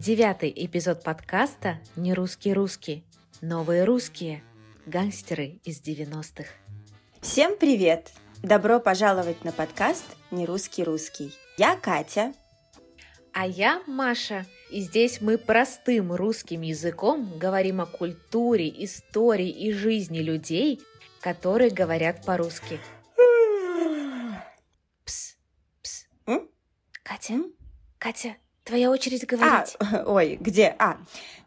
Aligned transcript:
Девятый 0.00 0.50
эпизод 0.56 1.02
подкаста 1.04 1.78
«Не 1.94 2.14
русский 2.14 2.54
русский». 2.54 3.04
Новые 3.42 3.84
русские. 3.84 4.42
Гангстеры 4.86 5.60
из 5.62 5.82
90-х. 5.82 6.48
Всем 7.20 7.54
привет! 7.58 8.10
Добро 8.42 8.80
пожаловать 8.80 9.44
на 9.44 9.52
подкаст 9.52 10.06
«Не 10.30 10.46
русский 10.46 10.84
русский». 10.84 11.34
Я 11.58 11.76
Катя. 11.76 12.32
А 13.34 13.46
я 13.46 13.82
Маша. 13.86 14.46
И 14.70 14.80
здесь 14.80 15.20
мы 15.20 15.36
простым 15.36 16.14
русским 16.14 16.62
языком 16.62 17.38
говорим 17.38 17.82
о 17.82 17.86
культуре, 17.86 18.70
истории 18.82 19.50
и 19.50 19.70
жизни 19.70 20.20
людей, 20.20 20.80
которые 21.20 21.68
говорят 21.68 22.24
по-русски. 22.24 22.80
Пс, 25.04 25.36
пс. 25.82 26.06
Катя? 27.02 27.42
Катя, 27.98 28.36
твоя 28.64 28.90
очередь 28.90 29.24
А, 29.24 29.26
говорить. 29.26 29.76
ой, 30.06 30.36
где? 30.40 30.74
А, 30.78 30.98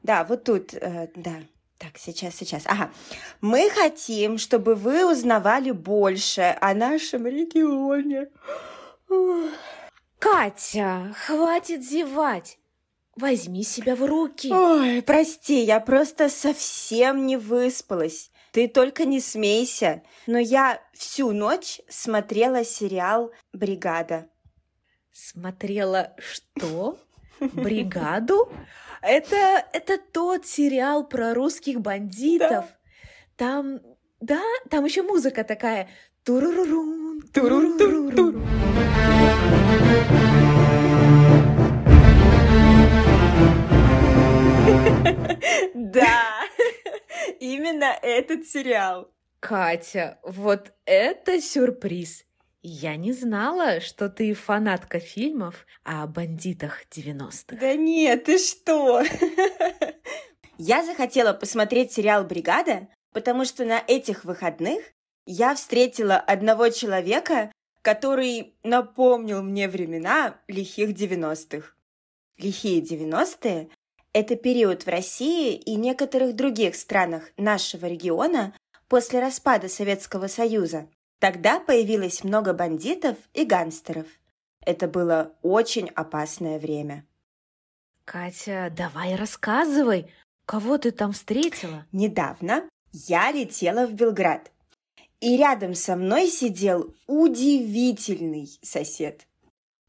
да, 0.02 0.24
вот 0.24 0.44
тут, 0.44 0.74
э, 0.74 1.10
да. 1.16 1.36
Так, 1.78 1.98
сейчас, 1.98 2.36
сейчас. 2.36 2.64
Ага. 2.66 2.92
Мы 3.42 3.70
хотим, 3.70 4.38
чтобы 4.38 4.76
вы 4.76 5.10
узнавали 5.10 5.72
больше 5.72 6.56
о 6.62 6.74
нашем 6.74 7.28
регионе. 7.28 8.30
Катя, 10.20 11.14
хватит 11.26 11.84
зевать. 11.84 12.58
Возьми 13.16 13.64
себя 13.64 13.96
в 13.96 14.06
руки. 14.06 14.52
Ой, 14.52 15.02
прости, 15.02 15.62
я 15.62 15.80
просто 15.80 16.30
совсем 16.30 17.26
не 17.26 17.38
выспалась. 17.38 18.32
Ты 18.52 18.68
только 18.68 19.06
не 19.06 19.20
смейся. 19.20 20.04
Но 20.26 20.40
я 20.40 20.80
всю 20.94 21.32
ночь 21.32 21.82
смотрела 21.90 22.64
сериал 22.64 23.32
«Бригада». 23.52 24.30
Смотрела 25.14 26.16
что? 26.18 26.98
Бригаду? 27.40 28.52
Это, 29.04 29.64
это 29.72 30.00
тот 30.00 30.48
сериал 30.48 31.08
про 31.08 31.36
русских 31.36 31.82
бандитов. 31.82 32.66
Там, 33.36 33.80
да, 34.20 34.42
там 34.72 34.86
еще 34.86 35.04
музыка 35.04 35.44
такая. 35.44 35.88
Турурурун, 36.24 37.22
Турун-тур-тур. 37.32 38.12
турурурун. 38.12 38.44
Да, 45.76 46.42
именно 47.40 47.96
этот 48.02 48.48
сериал. 48.48 49.12
Катя, 49.40 50.18
вот 50.24 50.72
это 50.86 51.40
сюрприз. 51.40 52.26
Я 52.66 52.96
не 52.96 53.12
знала, 53.12 53.82
что 53.82 54.10
ты 54.10 54.34
фанатка 54.34 55.00
фильмов 55.00 55.66
о 55.84 56.08
бандитах 56.08 56.86
90-х. 56.90 57.58
Да 57.60 57.76
нет, 57.76 58.24
ты 58.24 58.38
что? 58.38 59.04
Я 60.58 60.86
захотела 60.86 61.34
посмотреть 61.34 61.92
сериал 61.92 62.24
«Бригада», 62.24 62.88
потому 63.12 63.44
что 63.44 63.66
на 63.66 63.84
этих 63.86 64.24
выходных 64.24 64.82
я 65.26 65.56
встретила 65.56 66.16
одного 66.16 66.70
человека, 66.70 67.52
который 67.82 68.56
напомнил 68.64 69.42
мне 69.44 69.68
времена 69.68 70.40
лихих 70.48 70.92
90-х. 70.92 71.74
Лихие 72.38 72.82
90-е– 72.82 73.70
это 74.14 74.36
период 74.38 74.86
в 74.86 74.88
России 74.88 75.56
и 75.56 75.76
некоторых 75.76 76.36
других 76.36 76.76
странах 76.76 77.32
нашего 77.36 77.88
региона 77.88 78.56
после 78.88 79.20
распада 79.20 79.68
Советского 79.68 80.28
Союза. 80.28 80.88
Тогда 81.20 81.60
появилось 81.60 82.24
много 82.24 82.54
бандитов 82.54 83.18
и 83.34 83.46
гангстеров. 83.46 84.08
Это 84.66 84.88
было 84.88 85.34
очень 85.42 85.90
опасное 85.90 86.60
время. 86.60 87.06
Катя, 88.06 88.72
давай 88.76 89.16
рассказывай, 89.16 90.12
кого 90.46 90.78
ты 90.78 90.92
там 90.92 91.14
встретила? 91.14 91.86
Недавно 91.92 92.70
я 92.92 93.32
летела 93.32 93.88
в 93.88 93.94
Белград, 93.94 94.52
и 95.20 95.38
рядом 95.38 95.74
со 95.74 95.96
мной 95.96 96.28
сидел 96.28 96.94
удивительный 97.08 98.50
сосед. 98.62 99.26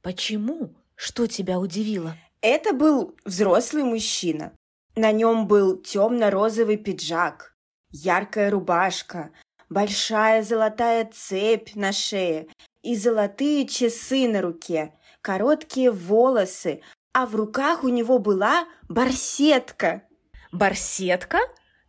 Почему? 0.00 0.74
Что 0.94 1.26
тебя 1.26 1.58
удивило? 1.58 2.16
Это 2.40 2.72
был 2.72 3.16
взрослый 3.24 3.82
мужчина. 3.82 4.52
На 4.94 5.10
нем 5.10 5.48
был 5.48 5.76
темно-розовый 5.78 6.76
пиджак, 6.76 7.56
яркая 7.90 8.50
рубашка, 8.50 9.32
большая 9.74 10.44
золотая 10.44 11.10
цепь 11.12 11.74
на 11.74 11.92
шее 11.92 12.46
и 12.82 12.94
золотые 12.94 13.66
часы 13.66 14.28
на 14.28 14.40
руке, 14.40 14.94
короткие 15.20 15.90
волосы, 15.90 16.80
а 17.12 17.26
в 17.26 17.34
руках 17.34 17.82
у 17.82 17.88
него 17.88 18.18
была 18.20 18.66
барсетка. 18.88 20.04
Барсетка? 20.52 21.38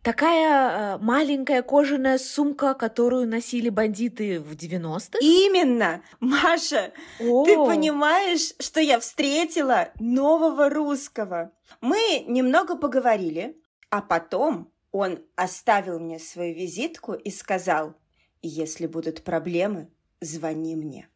Такая 0.02 0.96
э, 0.96 0.98
маленькая 0.98 1.62
кожаная 1.62 2.18
сумка, 2.18 2.74
которую 2.74 3.28
носили 3.28 3.68
бандиты 3.68 4.40
в 4.40 4.52
90-х? 4.52 5.18
Именно, 5.20 6.02
Маша, 6.20 6.92
О, 7.20 7.44
Ты 7.44 7.56
понимаешь, 7.56 8.52
что 8.60 8.80
я 8.80 9.00
встретила 9.00 9.90
нового 9.98 10.70
русского? 10.70 11.52
Мы 11.80 12.24
немного 12.26 12.76
поговорили, 12.76 13.60
а 13.90 14.00
потом 14.00 14.72
он 14.96 15.18
оставил 15.34 15.98
мне 15.98 16.18
свою 16.18 16.54
визитку 16.54 17.12
и 17.12 17.30
сказал, 17.30 17.94
если 18.40 18.86
будут 18.86 19.24
проблемы, 19.24 19.90
звони 20.20 20.74
мне. 20.74 21.08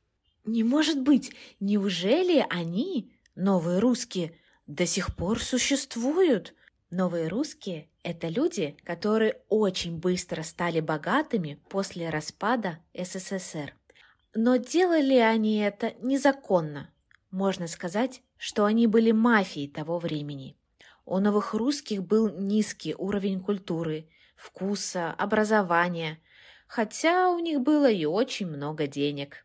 Не 0.45 0.65
может 0.65 1.01
быть! 1.01 1.33
Неужели 1.61 2.45
они, 2.51 3.13
новые 3.35 3.79
русские, 3.79 4.35
до 4.67 4.85
сих 4.85 5.17
пор 5.17 5.43
существуют? 5.43 6.55
Новые 6.91 7.29
русские– 7.29 7.89
это 8.03 8.29
люди, 8.29 8.77
которые 8.85 9.41
очень 9.49 9.99
быстро 9.99 10.43
стали 10.43 10.81
богатыми 10.81 11.59
после 11.71 12.11
распада 12.11 12.81
СССР. 12.95 13.75
Но 14.35 14.57
делали 14.57 15.17
они 15.17 15.59
это 15.59 15.95
незаконно. 16.03 16.91
Можно 17.31 17.67
сказать, 17.67 18.21
что 18.37 18.67
они 18.67 18.87
были 18.87 19.13
мафией 19.13 19.69
того 19.69 19.99
времени. 19.99 20.57
У 21.11 21.19
новых 21.19 21.55
русских 21.55 22.05
был 22.05 22.29
низкий 22.29 22.95
уровень 22.95 23.41
культуры, 23.41 24.09
вкуса, 24.37 25.11
образования, 25.11 26.21
хотя 26.69 27.31
у 27.31 27.41
них 27.41 27.63
было 27.63 27.91
и 27.91 28.05
очень 28.05 28.47
много 28.47 28.87
денег. 28.87 29.45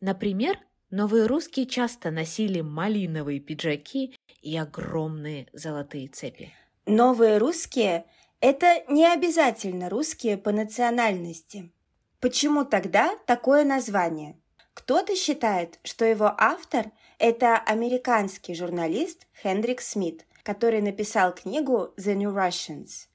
Например, 0.00 0.56
новые 0.90 1.26
русские 1.26 1.66
часто 1.66 2.12
носили 2.12 2.60
малиновые 2.60 3.40
пиджаки 3.40 4.14
и 4.42 4.56
огромные 4.56 5.48
золотые 5.52 6.06
цепи. 6.06 6.52
Новые 6.86 7.38
русские– 7.38 8.06
это 8.40 8.84
не 8.88 9.04
обязательно 9.04 9.90
русские 9.90 10.36
по 10.36 10.52
национальности. 10.52 11.72
Почему 12.20 12.64
тогда 12.64 13.16
такое 13.26 13.64
название? 13.64 14.40
Кто-то 14.72 15.16
считает, 15.16 15.80
что 15.82 16.04
его 16.04 16.32
автор– 16.38 16.92
это 17.18 17.56
американский 17.56 18.54
журналист 18.54 19.26
Хендрик 19.42 19.80
Смит, 19.80 20.26
который 20.42 20.80
написал 20.80 21.34
книгу 21.34 21.94
«The 21.96 22.14
New 22.14 22.30
Russians». 22.30 23.08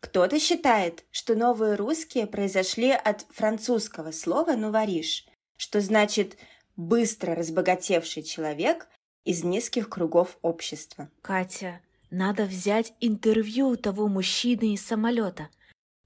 Кто-то 0.00 0.38
считает, 0.38 1.04
что 1.10 1.34
новые 1.34 1.76
русские 1.76 2.26
произошли 2.26 2.90
от 2.90 3.22
французского 3.30 4.10
слова 4.10 4.52
«нувариш», 4.52 5.26
что 5.56 5.80
значит 5.80 6.36
«быстро 6.76 7.34
разбогатевший 7.34 8.22
человек 8.22 8.88
из 9.24 9.44
низких 9.44 9.88
кругов 9.88 10.38
общества». 10.42 11.10
Катя, 11.22 11.80
надо 12.10 12.44
взять 12.44 12.92
интервью 13.00 13.68
у 13.68 13.76
того 13.76 14.08
мужчины 14.08 14.74
из 14.74 14.86
самолета. 14.86 15.48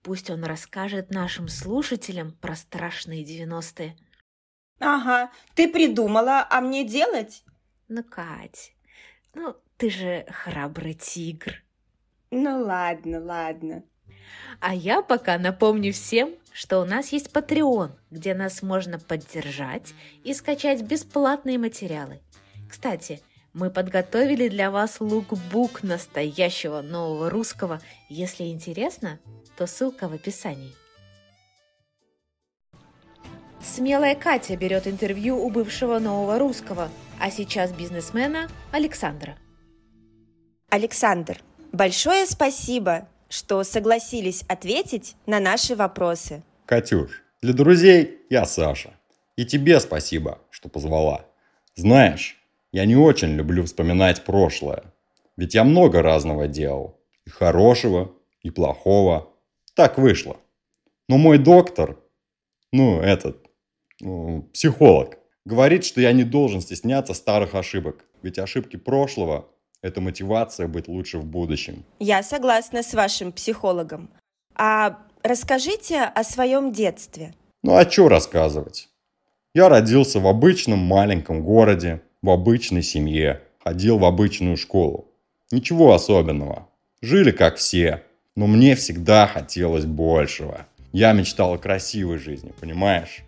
Пусть 0.03 0.31
он 0.31 0.45
расскажет 0.45 1.11
нашим 1.11 1.49
слушателям 1.49 2.33
про 2.33 2.55
страшные 2.55 3.25
90-е. 3.25 3.97
Ага, 4.79 5.33
ты 5.55 5.69
придумала, 5.69 6.47
а 6.49 6.61
мне 6.61 6.85
делать? 6.85 7.43
Ну, 7.89 8.05
Кать, 8.05 8.75
ну 9.35 9.57
ты 9.79 9.91
же 9.91 10.27
храбрый 10.29 10.95
тигр. 10.95 11.63
Ну 12.31 12.65
ладно, 12.65 13.21
ладно. 13.21 13.85
А 14.61 14.75
я 14.75 15.01
пока 15.03 15.39
напомню 15.39 15.93
всем, 15.93 16.35
что 16.53 16.81
у 16.81 16.85
нас 16.85 17.13
есть 17.13 17.31
Patreon, 17.33 17.93
где 18.11 18.35
нас 18.35 18.61
можно 18.63 18.99
поддержать 18.99 19.95
и 20.25 20.35
скачать 20.35 20.83
бесплатные 20.83 21.59
материалы. 21.59 22.21
Кстати, 22.69 23.23
мы 23.55 23.71
подготовили 23.71 24.49
для 24.49 24.71
вас 24.71 25.01
лукбук 25.01 25.83
настоящего 25.83 26.83
нового 26.83 27.31
русского. 27.31 27.81
Если 28.09 28.45
интересно, 28.45 29.21
то 29.57 29.67
ссылка 29.67 30.09
в 30.09 30.13
описании. 30.13 30.75
Смелая 33.63 34.15
Катя 34.17 34.57
берет 34.57 34.87
интервью 34.87 35.39
у 35.39 35.51
бывшего 35.51 35.99
нового 35.99 36.39
русского, 36.39 36.91
а 37.21 37.31
сейчас 37.31 37.73
бизнесмена 37.73 38.49
Александра. 38.73 39.39
Александр, 40.71 41.41
большое 41.73 42.27
спасибо, 42.27 43.09
что 43.31 43.65
согласились 43.65 44.45
ответить 44.49 45.17
на 45.25 45.41
наши 45.41 45.75
вопросы. 45.75 46.43
Катюш, 46.67 47.23
для 47.41 47.55
друзей 47.55 48.19
я 48.29 48.45
Саша. 48.45 48.93
И 49.37 49.47
тебе 49.47 49.81
спасибо, 49.81 50.41
что 50.51 50.69
позвала. 50.69 51.25
Знаешь, 51.75 52.37
я 52.71 52.85
не 52.85 52.97
очень 52.97 53.35
люблю 53.35 53.65
вспоминать 53.65 54.27
прошлое. 54.27 54.93
Ведь 55.39 55.55
я 55.55 55.65
много 55.65 56.03
разного 56.03 56.49
делал. 56.49 57.01
И 57.25 57.31
хорошего, 57.31 58.13
и 58.43 58.51
плохого. 58.51 59.33
Так 59.75 59.97
вышло. 59.97 60.37
Но 61.09 61.17
мой 61.17 61.39
доктор, 61.39 61.99
ну, 62.73 63.01
этот, 63.01 63.43
ну, 64.01 64.43
психолог, 64.53 65.17
говорит, 65.47 65.87
что 65.87 66.03
я 66.03 66.13
не 66.13 66.25
должен 66.25 66.61
стесняться 66.61 67.15
старых 67.15 67.55
ошибок. 67.55 68.05
Ведь 68.21 68.39
ошибки 68.39 68.77
прошлого– 68.77 69.49
это 69.83 70.01
мотивация 70.01 70.67
быть 70.67 70.89
лучше 70.89 71.19
в 71.19 71.25
будущем. 71.25 71.85
Я 71.99 72.23
согласна 72.23 72.83
с 72.83 72.95
вашим 72.95 73.33
психологом. 73.33 74.11
А 74.55 74.99
расскажите 75.23 76.03
о 76.03 76.25
своем 76.25 76.73
детстве. 76.73 77.35
Ну 77.63 77.77
а 77.77 77.89
что 77.89 78.09
рассказывать? 78.09 78.89
Я 79.55 79.69
родился 79.69 80.21
в 80.21 80.27
обычном 80.27 80.79
маленьком 80.79 81.43
городе, 81.43 82.03
в 82.23 82.31
обычной 82.31 82.83
семье, 82.83 83.43
ходил 83.63 83.99
в 83.99 84.05
обычную 84.05 84.57
школу. 84.57 85.09
Ничего 85.51 85.95
особенного. 85.95 86.69
Жили 87.01 87.31
как 87.31 87.57
все, 87.57 88.03
но 88.35 88.47
мне 88.47 88.75
всегда 88.75 89.27
хотелось 89.27 89.85
большего. 89.85 90.67
Я 90.93 91.13
мечтал 91.13 91.55
о 91.55 91.59
красивой 91.59 92.19
жизни, 92.19 92.53
понимаешь? 92.61 93.19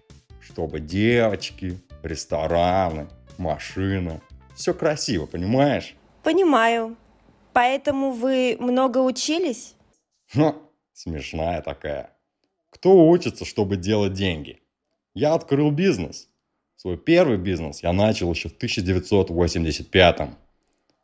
Чтобы 0.41 0.81
девочки, 0.81 1.79
рестораны, 2.03 3.09
машина. 3.39 4.21
Все 4.55 4.75
красиво, 4.75 5.27
понимаешь? 5.27 5.95
Понимаю. 6.31 6.97
Поэтому 7.53 8.13
вы 8.13 8.57
много 8.61 8.99
учились? 8.99 9.75
Ну, 10.33 10.55
смешная 10.93 11.61
такая. 11.61 12.11
Кто 12.71 13.09
учится, 13.09 13.45
чтобы 13.45 13.77
делать 13.77 14.13
деньги? 14.13 14.61
Я 15.13 15.35
открыл 15.35 15.73
бизнес. 15.73 16.29
Свой 16.77 16.97
первый 16.99 17.37
бизнес 17.37 17.83
я 17.83 17.93
начал 17.93 18.33
еще 18.33 18.49
в 18.49 18.53
1985 18.53 20.21
-м. 20.21 20.29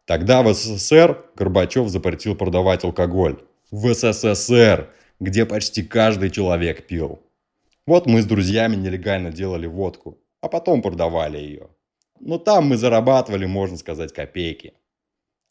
Тогда 0.04 0.42
в 0.42 0.54
СССР 0.54 1.24
Горбачев 1.34 1.88
запретил 1.88 2.36
продавать 2.36 2.84
алкоголь. 2.84 3.42
В 3.72 3.92
СССР, 3.94 4.94
где 5.18 5.44
почти 5.44 5.82
каждый 5.82 6.30
человек 6.30 6.86
пил. 6.86 7.18
Вот 7.84 8.06
мы 8.06 8.22
с 8.22 8.26
друзьями 8.26 8.76
нелегально 8.76 9.32
делали 9.32 9.66
водку, 9.66 10.18
а 10.40 10.48
потом 10.48 10.82
продавали 10.82 11.38
ее. 11.38 11.66
Но 12.20 12.38
там 12.38 12.68
мы 12.68 12.76
зарабатывали, 12.76 13.46
можно 13.46 13.76
сказать, 13.76 14.12
копейки. 14.12 14.72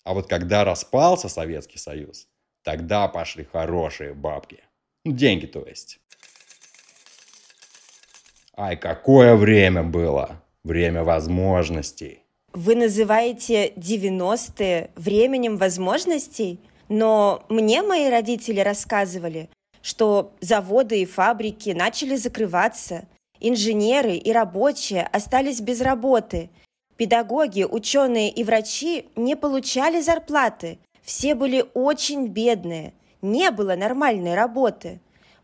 А 0.05 0.13
вот 0.13 0.29
когда 0.29 0.63
распался 0.63 1.29
Советский 1.29 1.79
Союз, 1.79 2.27
тогда 2.63 3.07
пошли 3.07 3.43
хорошие 3.43 4.13
бабки. 4.13 4.63
Ну, 5.03 5.11
деньги, 5.11 5.47
то 5.47 5.65
есть. 5.65 5.99
Ай, 8.55 8.77
какое 8.77 9.35
время 9.35 9.83
было! 9.83 10.41
Время 10.63 11.03
возможностей. 11.03 12.21
Вы 12.53 12.75
называете 12.75 13.69
90-е 13.71 14.91
временем 14.95 15.57
возможностей? 15.57 16.59
Но 16.87 17.43
мне 17.49 17.81
мои 17.81 18.09
родители 18.09 18.59
рассказывали, 18.61 19.49
что 19.81 20.33
заводы 20.39 21.01
и 21.01 21.05
фабрики 21.05 21.71
начали 21.71 22.15
закрываться, 22.15 23.07
инженеры 23.39 24.15
и 24.15 24.31
рабочие 24.31 25.03
остались 25.03 25.61
без 25.61 25.81
работы, 25.81 26.49
педагоги, 26.97 27.63
ученые 27.63 28.29
и 28.29 28.43
врачи 28.43 29.07
не 29.15 29.35
получали 29.35 30.01
зарплаты, 30.01 30.79
все 31.03 31.35
были 31.35 31.65
очень 31.73 32.27
бедные, 32.27 32.93
не 33.21 33.51
было 33.51 33.75
нормальной 33.75 34.35
работы. 34.35 34.99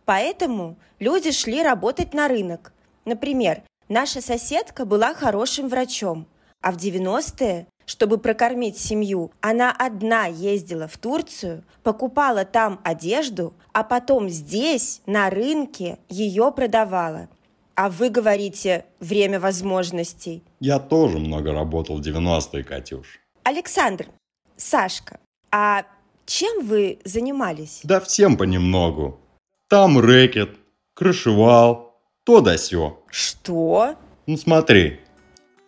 Поэтому 0.06 0.77
люди 1.00 1.31
шли 1.31 1.62
работать 1.62 2.13
на 2.13 2.27
рынок. 2.27 2.74
Например, 3.06 3.62
наша 3.88 4.21
соседка 4.21 4.86
была 4.86 5.13
хорошим 5.13 5.69
врачом, 5.69 6.27
а 6.62 6.71
в 6.71 6.77
90-е, 6.77 7.68
чтобы 7.86 8.18
прокормить 8.18 8.77
семью, 8.77 9.31
она 9.42 9.71
одна 9.71 10.25
ездила 10.25 10.88
в 10.88 10.97
Турцию, 10.97 11.63
покупала 11.83 12.45
там 12.45 12.80
одежду, 12.83 13.54
а 13.74 13.83
потом 13.83 14.30
здесь, 14.30 15.01
на 15.06 15.30
рынке, 15.30 16.00
ее 16.09 16.51
продавала. 16.51 17.30
А 17.75 17.89
вы 17.89 18.09
говорите 18.09 18.86
«время 19.00 19.39
возможностей». 19.39 20.44
Я 20.62 20.80
тоже 20.80 21.18
много 21.18 21.52
работал 21.52 21.98
в 21.98 22.02
90-е, 22.02 22.63
Катюш. 22.63 23.19
Александр, 23.44 24.08
Сашка, 24.56 25.19
а 25.52 25.84
чем 26.25 26.66
вы 26.66 27.00
занимались? 27.04 27.81
Да 27.84 28.00
всем 28.00 28.38
понемногу. 28.38 29.19
Там 29.68 30.00
рэкет, 30.00 30.52
крышевал, 30.94 32.00
то 32.24 32.40
да 32.42 32.58
сё. 32.58 33.04
Что? 33.10 33.96
Ну 34.28 34.38
смотри, 34.38 35.00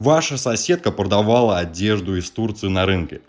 Ваша 0.04 0.38
соседка 0.38 0.92
продавала 0.92 1.60
одежду 1.60 2.18
из 2.18 2.30
Турции 2.30 2.68
на 2.68 2.86
рынке. 2.86 3.22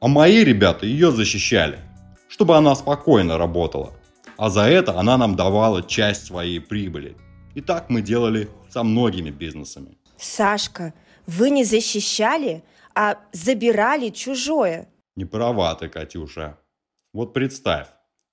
А 0.00 0.06
мои 0.06 0.44
ребята 0.44 0.84
ее 0.84 1.10
защищали, 1.10 1.78
чтобы 2.28 2.56
она 2.56 2.74
спокойно 2.74 3.38
работала. 3.38 3.94
А 4.36 4.50
за 4.50 4.68
это 4.68 4.98
она 4.98 5.16
нам 5.16 5.34
давала 5.34 5.82
часть 5.82 6.26
своей 6.26 6.60
прибыли. 6.60 7.16
И 7.54 7.62
так 7.62 7.88
мы 7.88 8.02
делали 8.02 8.48
со 8.68 8.82
многими 8.82 9.30
бизнесами. 9.30 9.96
Сашка, 10.18 10.94
вы 11.26 11.50
не 11.50 11.64
защищали, 11.64 12.62
а 12.94 13.18
забирали 13.32 14.10
чужое. 14.10 14.88
Не 15.16 15.24
права 15.24 15.74
ты, 15.74 15.88
Катюша. 15.88 16.58
Вот 17.12 17.32
представь, 17.32 17.88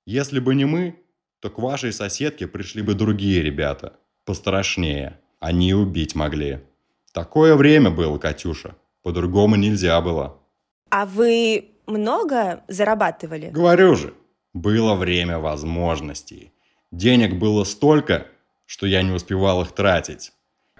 если 0.05 0.39
бы 0.39 0.55
не 0.55 0.65
мы, 0.65 0.99
то 1.39 1.49
к 1.49 1.59
вашей 1.59 1.93
соседке 1.93 2.47
пришли 2.47 2.81
бы 2.81 2.93
другие 2.93 3.41
ребята, 3.41 3.93
пострашнее. 4.25 5.19
Они 5.39 5.73
убить 5.73 6.15
могли. 6.15 6.59
Такое 7.13 7.55
время 7.55 7.89
было, 7.89 8.17
Катюша. 8.17 8.75
По-другому 9.03 9.55
нельзя 9.55 9.99
было. 10.01 10.39
А 10.89 11.05
вы 11.05 11.71
много 11.87 12.63
зарабатывали? 12.67 13.49
Говорю 13.49 13.95
же, 13.95 14.13
было 14.53 14.95
время 14.95 15.39
возможностей. 15.39 16.53
Денег 16.91 17.35
было 17.35 17.63
столько, 17.63 18.27
что 18.65 18.85
я 18.85 19.01
не 19.01 19.11
успевал 19.11 19.61
их 19.61 19.71
тратить. 19.71 20.33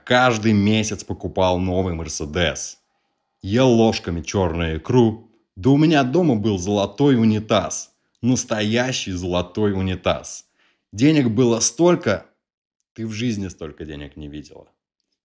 Каждый 0.03 0.53
месяц 0.53 1.03
покупал 1.03 1.59
новый 1.59 1.93
Мерседес. 1.93 2.79
Ел 3.41 3.69
ложками 3.69 4.21
черную 4.21 4.77
икру. 4.77 5.29
Да 5.55 5.71
у 5.71 5.77
меня 5.77 6.03
дома 6.03 6.35
был 6.35 6.57
золотой 6.57 7.15
унитаз. 7.15 7.91
Настоящий 8.21 9.11
золотой 9.11 9.73
унитаз. 9.73 10.45
Денег 10.91 11.29
было 11.29 11.59
столько, 11.59 12.25
ты 12.93 13.07
в 13.07 13.11
жизни 13.11 13.47
столько 13.47 13.85
денег 13.85 14.17
не 14.17 14.27
видела. 14.27 14.67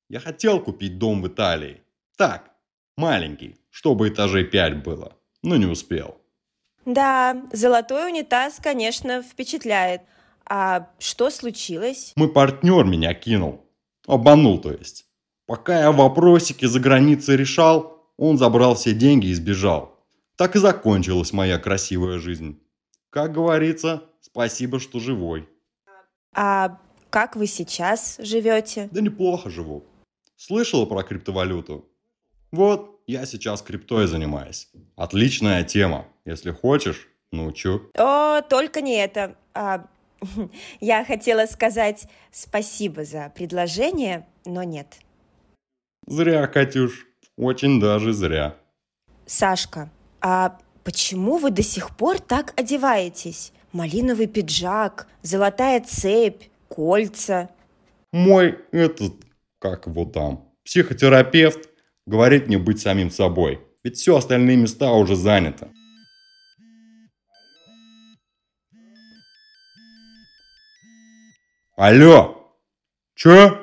Я 0.08 0.20
хотел 0.20 0.60
купить 0.60 0.98
дом 0.98 1.22
в 1.22 1.28
Италии. 1.28 1.82
Так, 2.16 2.50
маленький, 2.96 3.56
чтобы 3.70 4.08
этажей 4.08 4.44
пять 4.44 4.82
было, 4.82 5.16
но 5.42 5.56
не 5.56 5.66
успел. 5.66 6.16
Да, 6.84 7.42
золотой 7.52 8.10
унитаз, 8.10 8.60
конечно, 8.62 9.22
впечатляет. 9.22 10.02
А 10.48 10.88
что 11.00 11.30
случилось? 11.30 12.12
Мой 12.14 12.32
партнер 12.32 12.84
меня 12.84 13.12
кинул. 13.14 13.65
Обманул, 14.06 14.58
то 14.58 14.72
есть. 14.72 15.06
Пока 15.46 15.80
я 15.80 15.92
вопросики 15.92 16.64
за 16.64 16.80
границей 16.80 17.36
решал, 17.36 18.02
он 18.16 18.38
забрал 18.38 18.74
все 18.74 18.94
деньги 18.94 19.26
и 19.26 19.34
сбежал. 19.34 19.96
Так 20.36 20.56
и 20.56 20.58
закончилась 20.58 21.32
моя 21.32 21.58
красивая 21.58 22.18
жизнь. 22.18 22.60
Как 23.10 23.32
говорится, 23.32 24.02
спасибо, 24.20 24.80
что 24.80 25.00
живой. 25.00 25.48
А 26.34 26.78
как 27.10 27.36
вы 27.36 27.46
сейчас 27.46 28.16
живете? 28.18 28.88
Да 28.92 29.00
неплохо 29.00 29.50
живу. 29.50 29.84
Слышала 30.36 30.84
про 30.84 31.02
криптовалюту? 31.02 31.88
Вот, 32.52 33.00
я 33.06 33.24
сейчас 33.24 33.62
криптой 33.62 34.06
занимаюсь. 34.06 34.68
Отличная 34.96 35.64
тема. 35.64 36.06
Если 36.24 36.50
хочешь, 36.50 37.08
научу. 37.32 37.82
О, 37.96 38.42
только 38.42 38.82
не 38.82 38.96
это. 38.96 39.36
А, 39.54 39.86
я 40.80 41.04
хотела 41.04 41.46
сказать 41.46 42.08
спасибо 42.30 43.04
за 43.04 43.32
предложение, 43.34 44.26
но 44.44 44.62
нет. 44.62 44.98
Зря, 46.06 46.46
Катюш. 46.46 47.06
Очень 47.36 47.80
даже 47.80 48.12
зря. 48.12 48.56
Сашка, 49.26 49.90
а 50.20 50.58
почему 50.84 51.36
вы 51.36 51.50
до 51.50 51.62
сих 51.62 51.94
пор 51.96 52.18
так 52.18 52.58
одеваетесь? 52.58 53.52
Малиновый 53.72 54.26
пиджак, 54.26 55.06
золотая 55.22 55.80
цепь, 55.80 56.44
кольца. 56.68 57.50
Мой 58.12 58.58
этот 58.72 59.12
как 59.58 59.86
его 59.86 60.04
там, 60.04 60.48
психотерапевт 60.64 61.68
говорит 62.06 62.46
мне 62.46 62.58
быть 62.58 62.80
самим 62.80 63.10
собой. 63.10 63.60
Ведь 63.82 63.96
все 63.96 64.16
остальные 64.16 64.56
места 64.56 64.92
уже 64.92 65.16
заняты. 65.16 65.68
Алло! 71.76 72.54
Чё? 73.14 73.58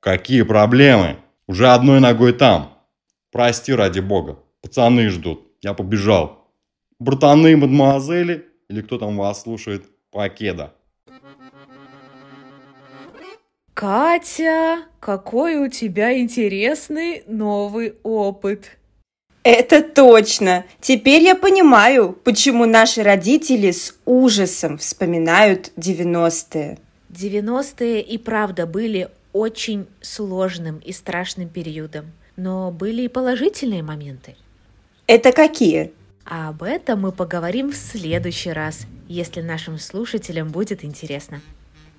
Какие 0.00 0.42
проблемы? 0.42 1.16
Уже 1.46 1.68
одной 1.68 1.98
ногой 1.98 2.34
там. 2.34 2.76
Прости 3.30 3.72
ради 3.72 4.00
бога. 4.00 4.38
Пацаны 4.60 5.08
ждут. 5.08 5.40
Я 5.62 5.72
побежал. 5.72 6.46
Братаны, 6.98 7.56
мадемуазели, 7.56 8.46
или 8.68 8.82
кто 8.82 8.98
там 8.98 9.16
вас 9.16 9.44
слушает, 9.44 9.86
покеда. 10.10 10.74
Катя, 13.72 14.82
какой 15.00 15.56
у 15.56 15.68
тебя 15.68 16.20
интересный 16.20 17.24
новый 17.26 17.94
опыт. 18.02 18.76
Это 19.42 19.82
точно. 19.82 20.66
Теперь 20.82 21.22
я 21.22 21.34
понимаю, 21.34 22.12
почему 22.12 22.66
наши 22.66 23.02
родители 23.02 23.70
с 23.70 23.98
ужасом 24.04 24.76
вспоминают 24.76 25.72
90-е. 25.78 26.78
90-е 27.12 28.00
и 28.00 28.18
правда 28.18 28.66
были 28.66 29.08
очень 29.32 29.86
сложным 30.00 30.78
и 30.78 30.92
страшным 30.92 31.48
периодом, 31.48 32.12
но 32.36 32.70
были 32.70 33.02
и 33.02 33.08
положительные 33.08 33.82
моменты. 33.82 34.36
Это 35.06 35.32
какие? 35.32 35.92
А 36.24 36.50
об 36.50 36.62
этом 36.62 37.00
мы 37.00 37.12
поговорим 37.12 37.72
в 37.72 37.76
следующий 37.76 38.52
раз, 38.52 38.86
если 39.08 39.40
нашим 39.40 39.78
слушателям 39.78 40.48
будет 40.48 40.84
интересно. 40.84 41.40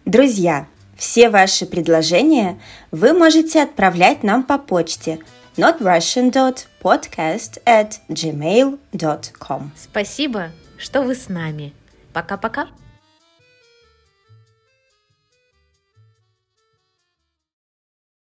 Друзья, 0.05 0.67
все 0.95 1.29
ваши 1.29 1.65
предложения 1.65 2.59
вы 2.91 3.13
можете 3.13 3.63
отправлять 3.63 4.23
нам 4.23 4.43
по 4.43 4.57
почте 4.57 5.19
notrussian.podcast 5.57 7.61
at 7.65 7.93
gmail.com 8.09 9.71
Спасибо, 9.75 10.51
что 10.77 11.03
вы 11.03 11.15
с 11.15 11.29
нами. 11.29 11.73
Пока-пока. 12.13 12.67